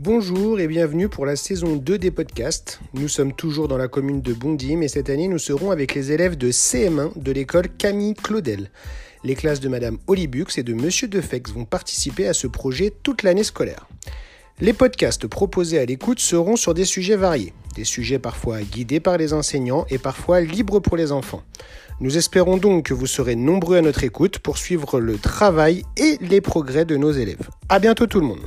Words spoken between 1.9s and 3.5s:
des podcasts. Nous sommes